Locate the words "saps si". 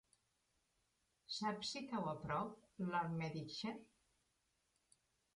1.33-1.83